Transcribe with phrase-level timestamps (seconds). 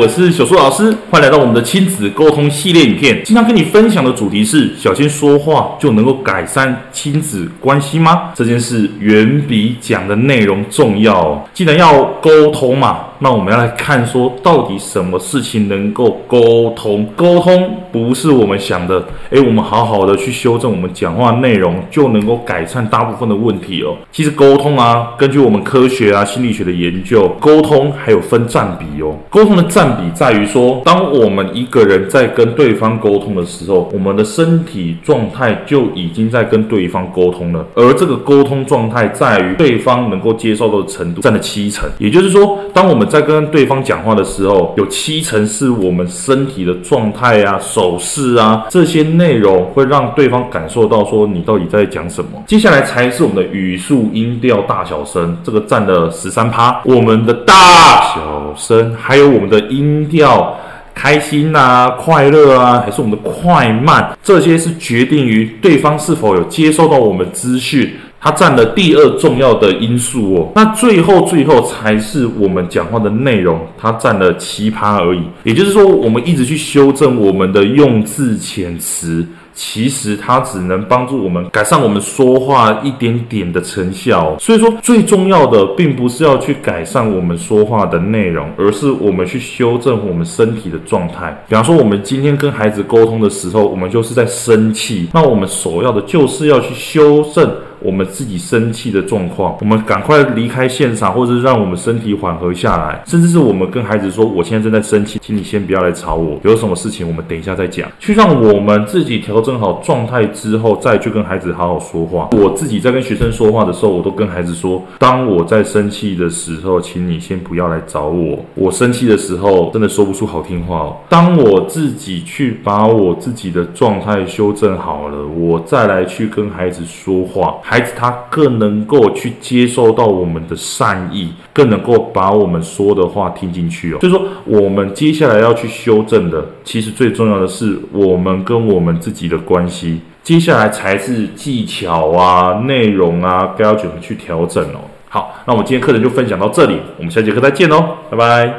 [0.00, 3.22] 我是小树老师，欢迎来到我们的亲子沟通系列影片。
[3.22, 8.30] 经常跟你分享的主题是：小心说话就能够改善亲子关系吗？
[8.34, 11.46] 这件事远比讲的内容重要。
[11.52, 13.00] 既然要沟通嘛。
[13.22, 17.06] 那我们要来看说，到底什么事情能够沟通？
[17.14, 23.94] 沟通不是我们想的，诶，我们好好的去修正我们讲话内容，就能够改善大部分的问题哦。
[24.10, 29.14] 其实沟通啊，根据我们科学啊、心理学的研究，沟通还有分占比哦。
[29.28, 52.30] 沟通的占比在于说，当我们一个人在跟对方沟通的时候，我们的身体状态就已经在跟对方沟通了，而这个沟通状态在于对方能够接受到的程度占了七成，也就是说，当我们在跟对方讲话的时候，有七成是我们身体的状态啊、手势啊这些内容，会让对方感受到说你到底在讲什么。
[52.46, 56.80] 接下来才是我们的语速、音调、大小声，这个占了十三趴。
[56.84, 60.56] 我们的大小声，还有我们的音调，
[60.94, 67.92] 开心啊、快乐啊，还是我们的快慢，这些是决定于对方是否有接收到我们资讯。
[68.20, 75.22] 它占了第二重要的因素哦，那最后最后才是我们讲话的内容，它占了七趴而已。
[75.42, 84.36] 也就是说，我们一直去修正我们的用字遣词，其实它只能帮助我们改善我们说话一点点的成效。
[84.38, 91.34] 所以说，最重要的并不是要去改善我们说话的内容，而是我们去修正我们身体的状态。
[91.48, 97.50] 比方说，我们今天跟孩子沟通的时候，我们就是在生气，那我们首要的就是要去修正。
[97.82, 112.28] 我们自己生气的状况，我们赶快离开现场，或者是让我们身体缓和下来，甚至是我们跟孩子说：“我现在正在生气，请你先不要来吵我，有什么事情我们等一下再讲。”去让我们自己调整好状态之后，再去跟孩子好好说话。
[112.32, 118.38] 我自己在跟学生说话的时候，我都跟孩子说：“当我在生气的时候，请你先不要来找我。
[118.54, 120.96] 我生气的时候，真的说不出好听话哦。
[121.08, 133.98] 当我自己去把我自己的状态修正好了，我再来去跟孩子说话。”孩子他更能够去接受到我们的善意，更能够把我们说的话听进去哦。
[134.00, 140.00] 所以说，我们接下来要去修正的，其实最重要的是我们跟我们自己的关系。
[140.24, 144.90] 接下来才是技巧啊、内容啊，该要怎么去调整哦。
[145.08, 148.52] 好，那我们今天课程就分享到这里，我们下节课再见哦，拜拜。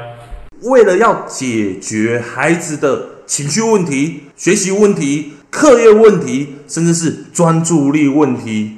[0.61, 8.77] 为了要解决孩子的情绪问题、学习问题、课业问题，甚至是专注力问题。